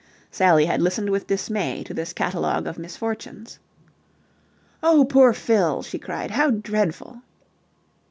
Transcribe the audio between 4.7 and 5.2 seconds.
"Oh,